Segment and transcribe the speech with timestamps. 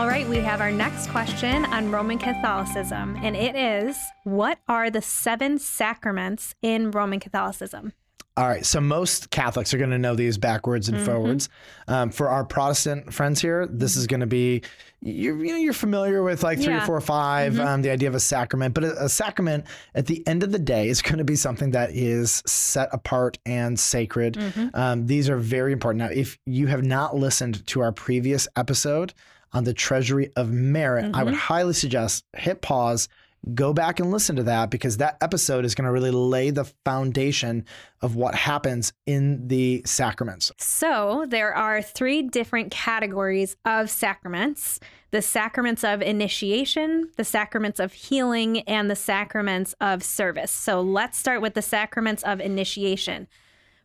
[0.00, 4.88] All right, we have our next question on Roman Catholicism, and it is What are
[4.88, 7.92] the seven sacraments in Roman Catholicism?
[8.34, 11.50] All right, so most Catholics are going to know these backwards and forwards.
[11.86, 14.62] Um, for our Protestant friends here, this is going to be
[15.02, 16.86] you're you know you're familiar with like three, Yeah.
[16.86, 20.42] four, five, um, the idea of a sacrament, but a, a sacrament at the end
[20.42, 24.38] of the day is going to be something that is set apart and sacred.
[24.72, 25.98] Um, these are very important.
[25.98, 29.12] Now, if you have not listened to our previous episode
[29.52, 31.40] on the Treasury of Merit, I would mm-hmm.
[31.40, 33.08] highly suggest hit pause
[33.54, 36.64] go back and listen to that because that episode is going to really lay the
[36.84, 37.64] foundation
[38.02, 40.52] of what happens in the sacraments.
[40.58, 44.80] So, there are three different categories of sacraments
[45.12, 50.52] the sacraments of initiation, the sacraments of healing, and the sacraments of service.
[50.52, 53.26] So, let's start with the sacraments of initiation.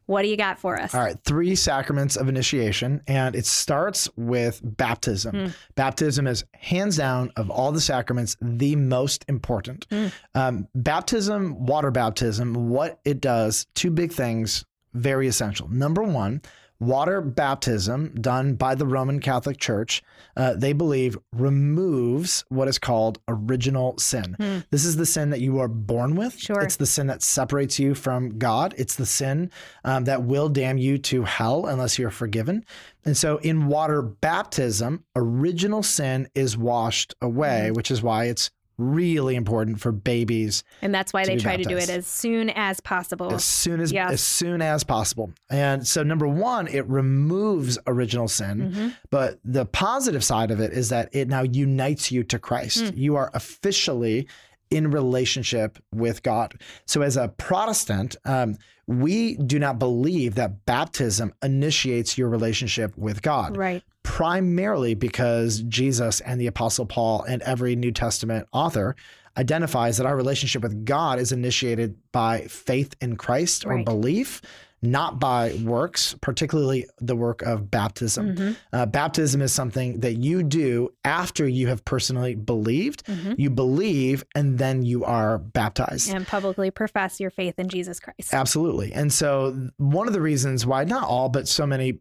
[0.07, 0.93] What do you got for us?
[0.93, 5.53] All right, three sacraments of initiation, and it starts with baptism.
[5.75, 9.87] Baptism is hands down of all the sacraments the most important.
[10.35, 15.67] Um, baptism, water baptism, what it does, two big things, very essential.
[15.69, 16.41] Number one,
[16.79, 20.03] water baptism done by the Roman Catholic Church,
[20.35, 24.35] uh, they believe removes what is called original sin.
[24.71, 26.37] This is the sin that you are born with.
[26.37, 26.61] Sure.
[26.61, 28.73] It's the sin that separates you from God.
[28.77, 29.51] It's the sin
[29.83, 32.65] um, that will damn you to hell unless you're forgiven.
[33.05, 39.35] And so in water baptism, original sin is washed away, which is why it's really
[39.35, 43.33] important for babies And that's why they try to do it as soon as possible.
[43.33, 44.11] as soon as Yes.
[44.13, 45.31] as soon as possible.
[45.49, 48.87] And so number 1, it removes original sin, Mm-hmm.
[49.09, 52.83] but the positive side of it is that it now unites you to Christ.
[52.83, 52.97] Mm.
[52.97, 54.27] You are officially
[54.71, 56.59] in relationship with God.
[56.85, 63.21] So as a Protestant, um, we do not believe that baptism initiates your relationship with
[63.21, 63.83] God Right.
[64.05, 68.95] Primarily because Jesus and the Apostle Paul and every New Testament author
[69.35, 73.83] identifies that our relationship with God is initiated by faith in Christ or Right.
[73.85, 74.41] belief,
[74.81, 78.35] not by works, particularly the work of baptism.
[78.35, 78.51] Mm-hmm.
[78.71, 83.05] Uh, baptism is something that you do after you have personally believed.
[83.07, 83.33] Mm-hmm.
[83.37, 86.13] You believe and then you are baptized.
[86.13, 88.33] And publicly profess your faith in Jesus Christ.
[88.33, 88.93] Absolutely.
[88.93, 91.99] And so, one of the reasons why not all, but so many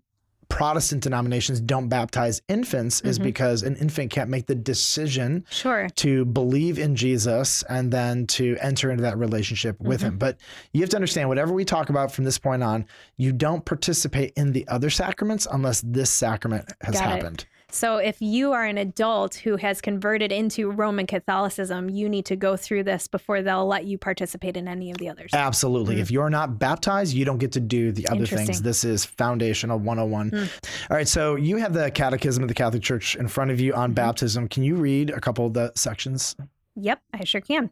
[0.48, 3.24] Protestant denominations don't baptize infants is Mm-hmm.
[3.24, 5.88] because an infant can't make the decision Sure.
[5.96, 10.08] to believe in Jesus and then to enter into that relationship with Mm-hmm.
[10.08, 10.18] him.
[10.18, 10.38] But
[10.72, 14.32] you have to understand whatever we talk about from this point on, you don't participate
[14.36, 17.46] in the other sacraments unless this sacrament has Got it.
[17.74, 22.36] So if you are an adult who has converted into Roman Catholicism, you need to
[22.36, 25.32] go through this before they'll let you participate in any of the others.
[25.34, 26.00] Absolutely.
[26.00, 28.48] If you're not baptized, you don't get to do the other things.
[28.48, 28.60] Mm.
[28.60, 28.62] Mm.
[28.62, 30.48] This is foundational 101.
[30.88, 31.08] All right.
[31.08, 33.80] So you have the Catechism of the Catholic Church in front of you Mm-hmm.
[33.80, 34.46] on baptism.
[34.48, 36.36] Can you read a couple of the sections?
[36.76, 37.70] Yep, I sure can.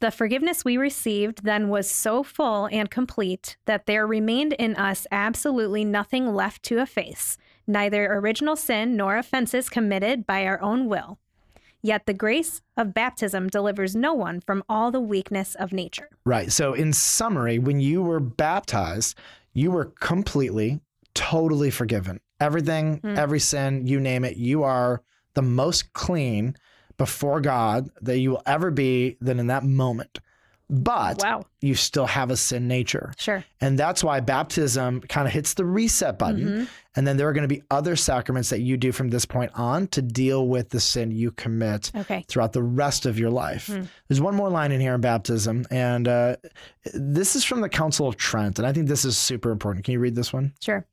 [0.00, 5.06] The forgiveness we received then was so full and complete that there remained in us
[5.10, 11.18] absolutely nothing left to efface, neither original sin nor offenses committed by our own will.
[11.82, 16.08] Yet the grace of baptism delivers no one from all the weakness of nature.
[16.24, 16.50] Right.
[16.50, 19.16] So, in summary, when you were baptized,
[19.52, 20.80] you were completely,
[21.14, 22.20] totally forgiven.
[22.40, 23.16] Everything, Hmm.
[23.16, 25.02] every sin, you name it, you are
[25.34, 26.56] the most clean
[26.98, 30.18] before God that you will ever be than in that moment.
[30.68, 31.44] But Wow.
[31.60, 33.12] you still have a sin nature.
[33.18, 33.44] Sure.
[33.60, 36.44] And that's why baptism kind of hits the reset button.
[36.44, 36.64] Mm-hmm.
[36.96, 39.52] And then there are going to be other sacraments that you do from this point
[39.54, 42.24] on to deal with the sin you commit Okay.
[42.26, 43.66] throughout the rest of your life.
[44.08, 46.36] There's one more line in here in baptism, and uh,
[46.94, 49.84] this is from the Council of Trent, and I think this is super important.
[49.84, 50.52] Can you read this one?
[50.60, 50.86] Sure.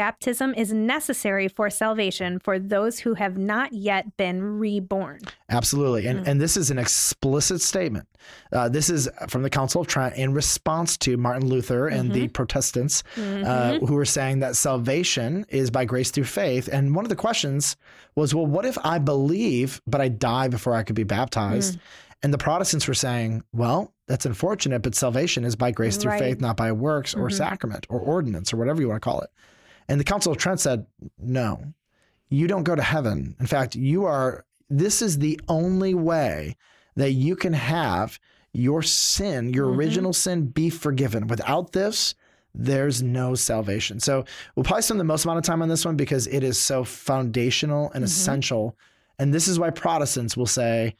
[0.00, 5.20] Baptism is necessary for salvation for those who have not yet been reborn.
[5.50, 6.06] Absolutely.
[6.06, 8.08] And, and this is an explicit statement.
[8.50, 12.20] Uh, this is from the Council of Trent in response to Martin Luther and the
[12.20, 12.32] Mm-hmm.
[12.32, 16.66] Protestants uh, who were saying that salvation is by grace through faith.
[16.72, 17.76] And one of the questions
[18.16, 21.74] was, well, what if I believe, but I die before I could be baptized?
[21.74, 21.80] Hmm.
[22.22, 26.22] And the Protestants were saying, well, that's unfortunate, but salvation is by grace through Right.
[26.22, 26.30] Mm-hmm.
[26.30, 29.28] faith, not by works or sacrament or ordinance or whatever you want to call it.
[29.88, 30.86] And the Council of Trent said,
[31.18, 31.64] no,
[32.28, 33.36] you don't go to heaven.
[33.40, 36.56] In fact, you are, this is the only way
[36.96, 38.18] that you can have
[38.52, 39.78] your sin, your mm-hmm.
[39.78, 41.26] original sin, be forgiven.
[41.26, 42.14] Without this,
[42.54, 44.00] there's no salvation.
[44.00, 44.24] So
[44.54, 46.82] we'll probably spend the most amount of time on this one because it is so
[46.84, 48.04] foundational and mm-hmm.
[48.04, 48.76] essential.
[49.18, 50.96] And this is why Protestants will say,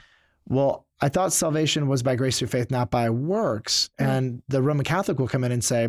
[0.48, 3.90] well, I thought salvation was by grace through faith, not by works.
[3.98, 4.06] Mm.
[4.06, 5.88] And the Roman Catholic will come in and say,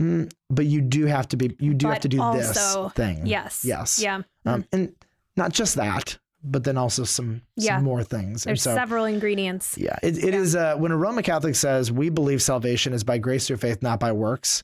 [0.00, 3.26] "Mm, but you do have to be, you do have to do also- this thing.
[3.26, 3.64] Yes.
[3.64, 4.00] Yes.
[4.02, 4.22] Yeah.
[4.44, 4.94] Um, and
[5.36, 7.76] not just that, but then also some, Yeah.
[7.76, 8.44] some more things.
[8.44, 9.76] There's and so, several ingredients.
[9.78, 13.18] yeah, it, it is uh, when a Roman Catholic says we believe salvation is by
[13.18, 14.62] grace through faith, not by works.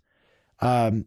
[0.61, 1.07] Um,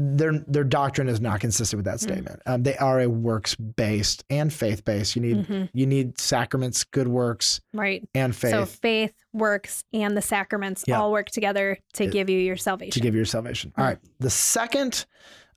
[0.00, 2.02] their their doctrine is not consistent with that Mm.
[2.02, 2.40] statement.
[2.46, 5.16] Um, they are a works based and faith based.
[5.16, 5.68] You need Mhm.
[5.72, 8.08] you need sacraments, good works, Right.
[8.14, 11.00] and faith So faith, works, and the sacraments Yeah.
[11.00, 12.92] all work together to It- give you your salvation.
[12.92, 13.72] to give you your salvation.
[13.74, 13.80] Hmm.
[13.80, 13.98] All right.
[14.20, 15.04] The second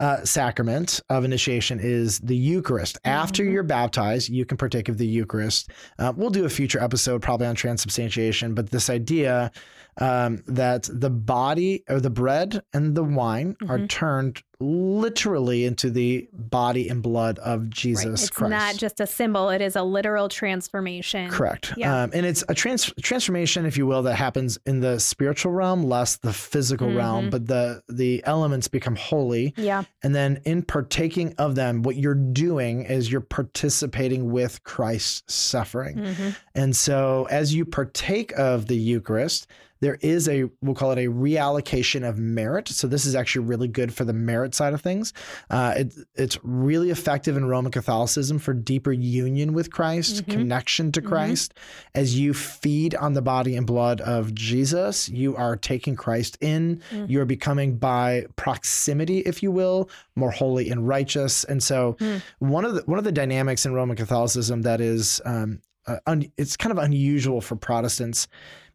[0.02, 2.98] uh, sacrament of initiation is the Eucharist.
[3.06, 3.52] After Mhm.
[3.54, 5.70] you're baptized, you can partake of the Eucharist.
[6.00, 9.52] Uh, we'll do a future episode probably on transubstantiation, but this idea
[9.98, 13.90] um, that the body or the bread and the wine are Mhm.
[13.90, 17.70] turned literally into the body and blood of Right.
[17.72, 18.50] Jesus It's Christ.
[18.52, 21.30] not just a symbol, it is a literal transformation.
[21.30, 21.74] Correct.
[21.76, 22.04] Yeah.
[22.04, 25.84] Um, and it's a trans- transformation, if you will, that happens in the spiritual realm,
[25.84, 27.32] less the physical realm, Mhm.
[27.32, 29.54] but the the elements become holy.
[29.58, 29.84] Yeah.
[30.04, 35.98] And then in partaking of them, what you're doing is you're participating with Christ's suffering.
[35.98, 36.36] Mhm.
[36.56, 39.48] And so as you partake of the Eucharist,
[39.82, 42.68] there is a, we'll call it a reallocation of merit.
[42.68, 45.12] So this is actually really good for the merit side of things.
[45.50, 50.30] Uh, it, it's really effective in Roman Catholicism for deeper union with Christ, Mhm.
[50.32, 51.06] connection to Mhm.
[51.08, 51.54] Christ.
[51.96, 56.82] As you feed on the body and blood of Jesus, you are taking Christ in.
[56.92, 57.10] Mm.
[57.10, 61.44] You're becoming by proximity, if you will, more holy and righteous.
[61.44, 62.22] And so Mm.
[62.40, 66.32] one of the one of the dynamics in Roman Catholicism that is um, uh, un,
[66.38, 68.28] it's kind of unusual for Protestants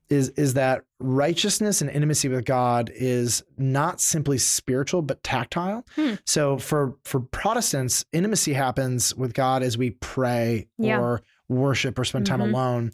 [0.09, 5.85] is is that righteousness and intimacy with God is not simply spiritual but tactile.
[5.97, 6.15] Hmm.
[6.25, 11.01] So for for Protestants, intimacy happens with God as we pray Yeah.
[11.01, 12.51] or worship or spend time Mhm.
[12.51, 12.93] alone.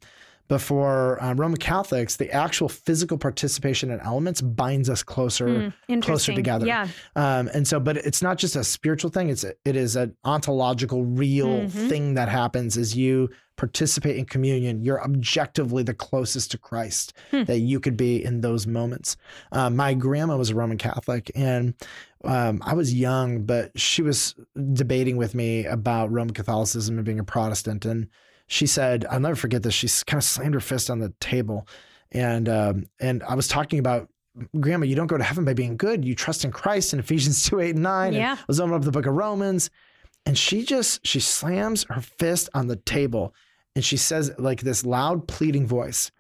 [0.52, 5.46] But for uh, Roman Catholics, the actual physical participation in elements binds us closer.
[5.46, 6.37] Mm, interesting.
[6.37, 6.66] together.
[6.66, 6.88] Yeah.
[7.16, 10.14] Um, and so, but it's not just a spiritual thing; it's a, it is an
[10.26, 11.88] ontological, real Mhm.
[11.88, 14.82] thing that happens as you participate in communion.
[14.82, 17.44] You're objectively the closest to Christ Hmm.
[17.44, 19.16] that you could be in those moments.
[19.52, 21.72] Uh, my grandma was a Roman Catholic, and
[22.25, 24.34] um, I was young, but she was
[24.75, 28.08] debating with me about Roman Catholicism and being a Protestant, and
[28.52, 31.66] she said, "I'll never forget this." She kind of slammed her fist on the table,
[32.10, 34.08] and um, and I was talking about
[34.60, 36.04] grandma, you don't go to heaven by being good.
[36.04, 38.12] You trust in Christ in Ephesians 2, 8, and 9.
[38.12, 38.31] Yeah.
[38.32, 39.70] And I was opening up the book of Romans.
[40.25, 43.34] And she just, she slams her fist on the table
[43.75, 46.10] and she says, like this loud pleading voice,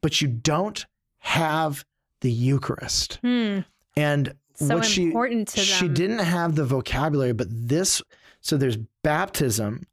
[0.00, 0.86] but you don't
[1.18, 1.84] have
[2.22, 3.18] the Eucharist.
[3.22, 3.60] Hmm.
[3.96, 5.64] And So what she, important to them.
[5.64, 8.00] she didn't have the vocabulary, but this,
[8.40, 9.86] so there's baptism,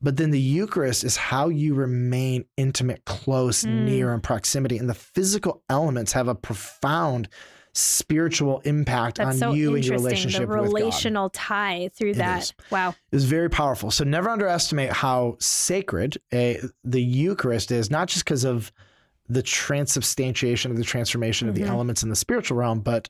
[0.00, 3.84] but then the Eucharist is how you remain intimate, close, Mm.
[3.84, 4.78] near, and proximity.
[4.78, 7.28] And the physical elements have a profound
[7.74, 10.64] spiritual impact That's on so you and your relationship the with God.
[10.74, 12.42] relational tie through It that.
[12.42, 12.52] is.
[12.70, 12.90] Wow.
[12.90, 13.90] It was very powerful.
[13.90, 18.72] So never underestimate how sacred a, the Eucharist is, not just because of
[19.28, 21.68] the transubstantiation of the transformation of the Mhm.
[21.68, 23.08] elements in the spiritual realm, but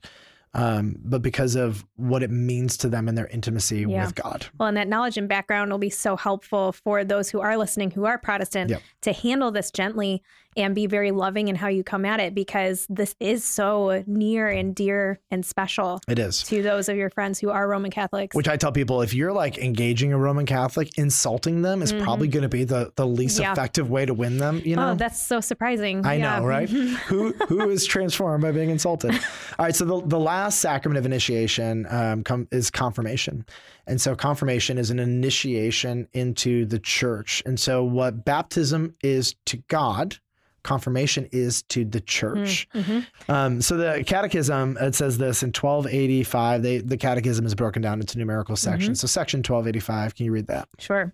[0.53, 4.05] um, but because of what it means to them in their intimacy Yeah.
[4.05, 4.47] with God.
[4.59, 7.91] Well, and that knowledge and background will be so helpful for those who are listening
[7.91, 8.81] who are Protestant Yep.
[9.01, 10.23] to handle this gently
[10.59, 14.47] and be very loving in how you come at it because this is so near
[14.47, 16.43] and dear and special It is.
[16.43, 18.35] to those of your friends who are Roman Catholics.
[18.35, 22.27] Which I tell people, if you're like engaging a Roman Catholic, insulting them is probably
[22.27, 23.43] going to be the, the least Mm-hmm.
[23.43, 23.51] Yeah.
[23.53, 24.59] effective way to win them.
[24.65, 26.05] You know, oh, that's so surprising.
[26.05, 26.39] I Yeah.
[26.39, 26.67] know, right?
[27.07, 29.11] who who is transformed by being insulted?
[29.13, 33.45] All right, so the, the last sacrament of initiation um, com- is confirmation,
[33.87, 37.43] and so confirmation is an initiation into the church.
[37.45, 40.17] And so what baptism is to God,
[40.63, 42.67] confirmation is to the church.
[42.75, 43.05] Mhm.
[43.27, 46.61] Um, so the catechism it says this in 1285.
[46.63, 48.99] They the catechism is broken down into numerical sections.
[48.99, 50.15] So section 1285.
[50.15, 50.67] Can you read that?
[50.77, 51.13] Sure.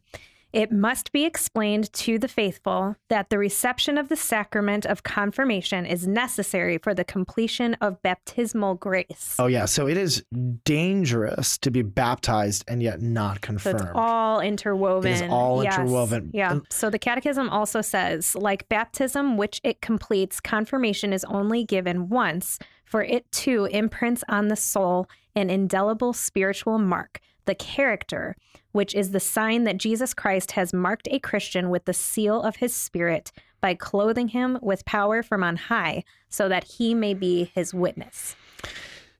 [0.55, 5.85] It must be explained to the faithful that the reception of the sacrament of confirmation
[5.85, 9.35] is necessary for the completion of baptismal grace.
[9.37, 9.65] Oh yeah.
[9.65, 10.23] So it is
[10.63, 13.79] dangerous to be baptized and yet not confirmed.
[13.81, 15.11] So it's all interwoven.
[15.11, 15.77] It is all Yes.
[15.77, 16.31] interwoven.
[16.33, 16.59] Yeah.
[16.69, 22.59] So the catechism also says, like baptism, which it completes, confirmation is only given once,
[22.85, 28.35] for it too imprints on the soul an indelible spiritual mark, the character,
[28.71, 32.57] which is the sign that Jesus Christ has marked a Christian with the seal of
[32.57, 37.51] his spirit by clothing him with power from on high, so that he may be
[37.55, 38.35] his witness.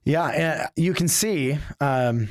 [0.04, 2.28] Yeah, and you can see um,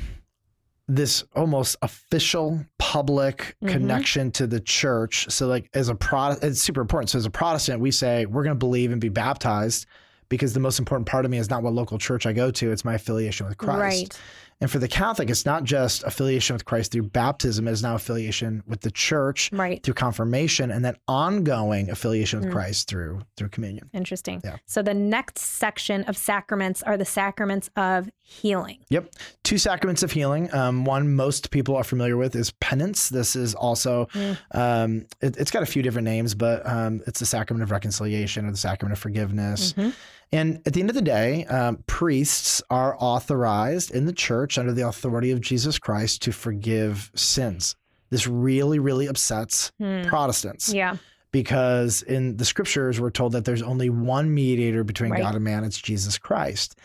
[0.88, 3.68] this almost official public Mhm.
[3.68, 5.26] connection to the church.
[5.30, 7.10] So, like as a Protestant, it's super important.
[7.10, 9.84] So, as a Protestant, we say we're going to believe and be baptized,
[10.28, 12.70] because the most important part of me is not what local church I go to,
[12.72, 13.80] it's my affiliation with Christ.
[13.80, 14.20] Right.
[14.58, 17.94] And for the Catholic, it's not just affiliation with Christ through baptism, it is now
[17.94, 19.82] affiliation with the church Right.
[19.82, 22.52] through confirmation and then ongoing affiliation with Mm.
[22.52, 23.90] Christ through through communion.
[23.92, 24.40] Interesting.
[24.42, 24.56] Yeah.
[24.64, 28.78] So the next section of sacraments are the sacraments of healing.
[28.88, 29.10] Yep.
[29.44, 30.52] Two sacraments of healing.
[30.54, 33.10] Um, one most people are familiar with is penance.
[33.10, 34.38] This is also, Mm.
[34.52, 38.46] um, it, it's got a few different names, but um, it's the sacrament of reconciliation
[38.46, 39.74] or the sacrament of forgiveness.
[39.74, 39.92] Mhm.
[40.32, 44.72] And at the end of the day, um, priests are authorized in the church under
[44.72, 47.76] the authority of Jesus Christ to forgive sins.
[48.10, 50.02] This really, really upsets Hmm.
[50.04, 50.96] Protestants Yeah.
[51.32, 55.22] because in the scriptures, we're told that there's only one mediator between Right.
[55.22, 56.76] God and man, it's Jesus Christ.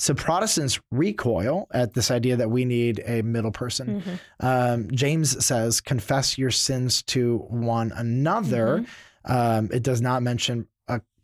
[0.00, 4.02] So Protestants recoil at this idea that we need a middle person.
[4.02, 4.18] Mhm.
[4.40, 8.78] Um, James says, confess your sins to one another.
[8.78, 9.32] Mm-hmm.
[9.32, 10.66] Um, it does not mention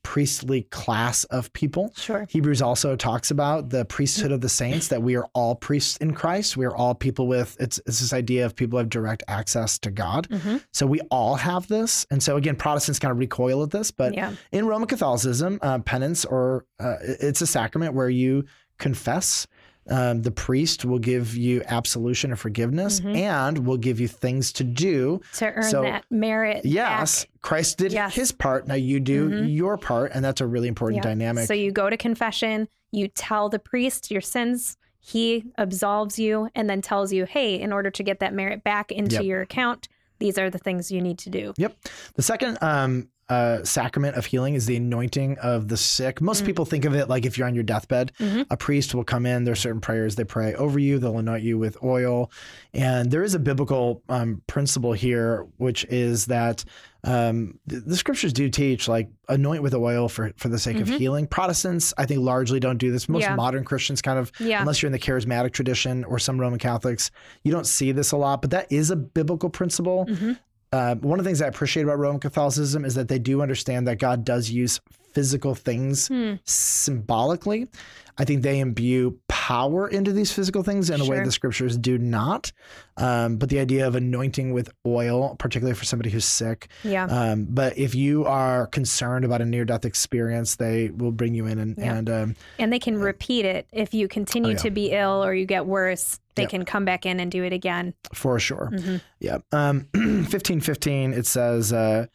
[0.04, 1.92] priestly class of people.
[1.96, 2.26] Sure.
[2.28, 6.14] Hebrews also talks about the priesthood of the saints, that we are all priests in
[6.14, 6.56] Christ.
[6.56, 9.90] We are all people with, it's, it's this idea of people have direct access to
[9.90, 10.28] God.
[10.28, 10.62] Mhm.
[10.72, 12.06] So we all have this.
[12.12, 14.34] And so again, Protestants kind of recoil at this, but Yeah.
[14.52, 18.44] in Roman Catholicism, uh, penance or uh, it's a sacrament where you
[18.78, 19.46] confess.
[19.88, 23.16] Um, the priest will give you absolution or forgiveness Mhm.
[23.16, 25.20] and will give you things to do.
[25.34, 26.64] To earn So, that merit.
[26.64, 27.30] Yes, back.
[27.42, 28.14] Christ did Yes.
[28.14, 28.66] his part.
[28.66, 29.54] Now you do Mhm.
[29.54, 30.12] your part.
[30.14, 31.10] And that's a really important Yeah.
[31.10, 31.46] dynamic.
[31.46, 36.70] So you go to confession, you tell the priest your sins, he absolves you, and
[36.70, 39.24] then tells you, hey, in order to get that merit back into Yep.
[39.24, 39.88] your account,
[40.18, 41.52] these are the things you need to do.
[41.58, 41.76] Yep.
[42.14, 46.20] The second um, uh, sacrament of healing is the anointing of the sick.
[46.20, 46.46] Most Mm.
[46.46, 48.46] people think of it like if you're on your deathbed, Mhm.
[48.50, 49.44] a priest will come in.
[49.44, 50.98] There's certain prayers they pray over you.
[50.98, 52.30] They'll anoint you with oil,
[52.74, 56.64] and there is a biblical um, principle here, which is that
[57.06, 60.88] um, the, the scriptures do teach like anoint with oil for for the sake of
[60.88, 60.96] Mhm.
[60.98, 61.26] healing.
[61.26, 63.10] Protestants, I think, largely don't do this.
[63.10, 63.34] Most Yeah.
[63.34, 64.60] modern Christians kind of Yeah.
[64.60, 67.10] unless you're in the charismatic tradition or some Roman Catholics,
[67.42, 70.06] you don't see this a lot, but that is a biblical principle.
[70.08, 70.38] Mhm.
[70.74, 73.86] Uh, one of the things I appreciate about Roman Catholicism is that they do understand
[73.86, 74.80] that God does use
[75.14, 76.34] physical things Hmm.
[76.44, 77.68] symbolically.
[78.16, 81.98] I think they imbue power into these physical things in a way the scriptures do
[81.98, 82.52] not.
[82.96, 86.68] Um, but the idea of anointing with oil, particularly for somebody who's sick.
[86.84, 87.06] Yeah.
[87.06, 91.46] Um, but if you are concerned about a near death experience, they will bring you
[91.46, 91.94] in and, Yeah.
[91.96, 94.58] and um, and they can repeat it if you continue Oh, yeah.
[94.58, 96.20] to be ill or you get worse.
[96.36, 96.50] They Yep.
[96.50, 97.94] can come back in and do it again.
[98.12, 98.70] for sure.
[98.72, 99.00] Mhm.
[99.18, 99.38] Yeah.
[99.50, 102.06] Um, 1515, it says, uh,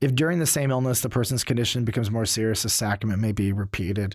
[0.00, 3.52] if during the same illness the person's condition becomes more serious, a sacrament may be
[3.52, 4.14] repeated.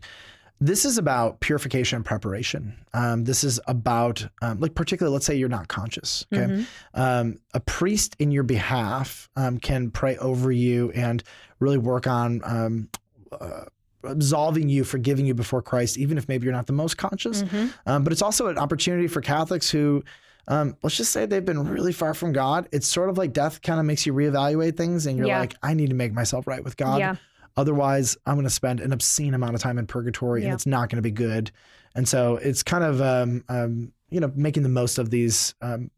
[0.63, 2.77] This is about purification and preparation.
[2.93, 6.23] Um, this is about, um, like, particularly, let's say you're not conscious.
[6.31, 6.45] Okay.
[6.45, 6.65] Mhm.
[6.93, 11.23] Um, a priest in your behalf um, can pray over you and
[11.59, 12.89] really work on um,
[13.31, 13.65] uh,
[14.03, 17.41] absolving you, forgiving you before Christ, even if maybe you're not the most conscious.
[17.41, 17.73] Mhm.
[17.87, 20.03] Um, but it's also an opportunity for Catholics who,
[20.47, 22.67] um, let's just say they've been really far from God.
[22.71, 25.39] It's sort of like death kind of makes you reevaluate things and you're Yeah.
[25.39, 26.99] like, I need to make myself right with God.
[26.99, 27.15] Yeah.
[27.57, 30.89] Otherwise, I'm going to spend an obscene amount of time in purgatory and it's not
[30.89, 31.51] going to be good.
[31.95, 35.91] And so it's kind of, um, um, you know, making the most of these um,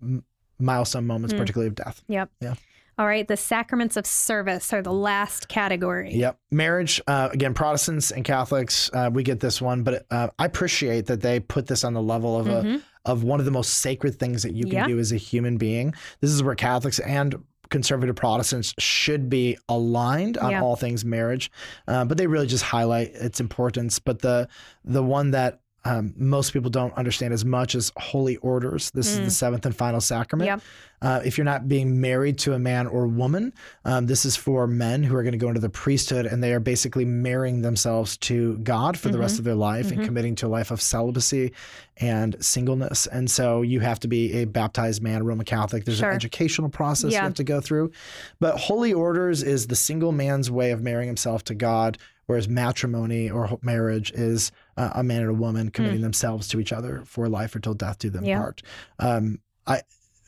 [0.60, 1.40] milestone moments, Hmm.
[1.40, 2.04] particularly of death.
[2.08, 2.30] Yep.
[2.42, 2.54] Yeah.
[2.98, 3.28] All right.
[3.28, 6.14] The sacraments of service are the last category.
[6.14, 6.38] Yep.
[6.52, 11.08] Marriage, uh, again, Protestants and Catholics, uh, we get this one, but uh, I appreciate
[11.08, 12.82] that they put this on the level of a Mhm.
[13.06, 14.88] Of one of the most sacred things that you can Yeah.
[14.88, 15.94] do as a human being.
[16.22, 17.36] This is where Catholics and
[17.70, 20.62] conservative Protestants should be aligned on Yeah.
[20.62, 21.50] all things marriage,
[21.88, 23.98] uh, but they really just highlight its importance.
[24.00, 24.48] But the
[24.86, 28.90] the one that um, most people don't understand as much as holy orders.
[28.92, 29.26] This is Mm.
[29.26, 30.48] the seventh and final sacrament.
[30.48, 30.62] Yep.
[31.02, 33.52] Uh, if you're not being married to a man or woman,
[33.84, 36.54] um, this is for men who are going to go into the priesthood and they
[36.54, 39.40] are basically marrying themselves to God for the rest Mhm.
[39.40, 40.06] of their life and Mhm.
[40.06, 41.52] committing to a life of celibacy
[41.98, 43.06] and singleness.
[43.08, 45.84] And so you have to be a baptized man, Roman Catholic.
[45.84, 46.10] There's Sure.
[46.12, 47.20] an educational process Yeah.
[47.20, 47.92] you have to go through.
[48.40, 51.98] But holy orders is the single man's way of marrying himself to God,
[52.28, 56.74] whereas matrimony or marriage is uh, a man and a woman committing themselves to each
[56.74, 58.24] other for life or till death do them.
[58.26, 58.40] Yeah.
[58.40, 58.62] part.
[59.00, 59.82] Um, I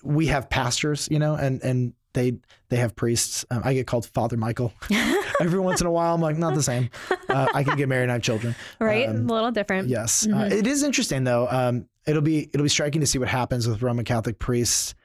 [0.04, 2.38] we have pastors, you know, and and they
[2.70, 3.44] they have priests.
[3.52, 4.72] Um, I get called Father Michael
[5.42, 6.14] every once in a while.
[6.16, 6.90] I'm like, not the same.
[7.28, 8.56] Uh, I can get married and have children.
[8.80, 9.10] right?
[9.10, 9.90] Um, a little different.
[9.90, 10.52] Yes, uh, Mhm.
[10.52, 11.48] it is interesting though.
[11.50, 14.96] Um, it'll be it'll be striking to see what happens with Roman Catholic priests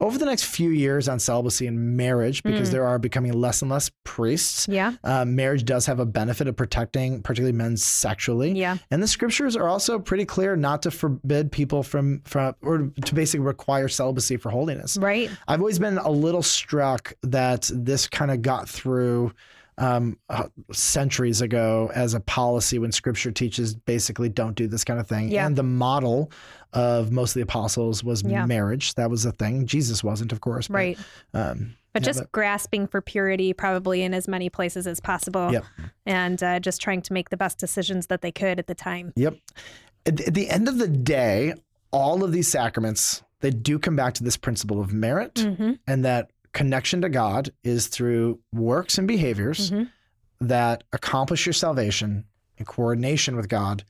[0.00, 2.72] over the next few years on celibacy and marriage, because Mm.
[2.72, 4.66] there are becoming less and less priests.
[4.68, 4.94] Yeah.
[5.04, 8.52] Uh, marriage does have a benefit of protecting, particularly men sexually.
[8.52, 8.78] Yeah.
[8.90, 13.14] And the scriptures are also pretty clear not to forbid people from from or to
[13.14, 14.96] basically require celibacy for holiness.
[14.96, 15.30] Right.
[15.48, 19.32] I've always been a little struck that this kind of got through
[19.78, 25.00] um, uh, centuries ago as a policy when Scripture teaches basically don't do this kind
[25.00, 25.30] of thing.
[25.30, 25.46] Yeah.
[25.46, 26.30] And the model
[26.72, 28.46] of most of the apostles was Yeah.
[28.46, 28.94] marriage.
[28.94, 29.66] That was a thing.
[29.66, 30.68] Jesus wasn't, of course.
[30.68, 30.98] but, Right.
[31.34, 35.50] Um, But Yeah, just but- grasping for purity, probably in as many places as possible,
[35.52, 35.64] Yep.
[36.06, 39.12] and uh, just trying to make the best decisions that they could at the time.
[39.16, 39.36] Yep.
[40.06, 41.54] At the, end of the day,
[41.90, 46.04] all of these sacraments they do come back to this principle of merit, hmm and
[46.04, 49.88] that connection to God is through works and behaviors Mhm.
[50.40, 52.24] that accomplish your salvation
[52.58, 53.84] in coordination with God.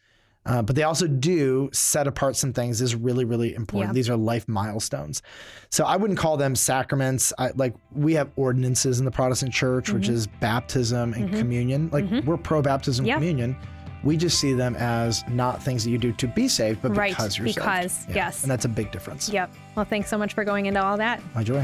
[0.46, 3.90] Uh, but they also do set apart some things this is really really important.
[3.90, 3.94] Yeah.
[3.94, 5.20] These are life milestones.
[5.68, 7.30] So I wouldn't call them sacraments.
[7.38, 10.12] I, like we have ordinances in the Protestant Church, which Mhm.
[10.12, 11.38] is baptism and Mhm.
[11.38, 11.90] communion.
[11.92, 12.24] Like Mhm.
[12.24, 13.14] we're pro baptism Yeah.
[13.14, 13.54] communion.
[14.02, 17.10] We just see them as not things that you do to be saved, but Right,
[17.14, 17.56] because you're saved.
[17.58, 18.14] because, Yeah.
[18.14, 18.42] yes.
[18.42, 19.28] and that's a big difference.
[19.28, 19.50] Yep.
[19.76, 21.20] Well, thanks so much for going into all that.
[21.34, 21.62] My joy.